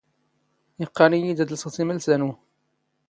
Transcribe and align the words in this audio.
ⵉⵇⵇⴰⵏ 0.81 1.11
ⵉⵢⵉ 1.17 1.33
ⴷ 1.37 1.39
ⴰⴷ 1.43 1.49
ⵍⵙⵖ 1.55 1.69
ⵜⵉⵎⵍⵙⴰ 1.75 2.13
ⵉⵏⵓ. 2.15 2.29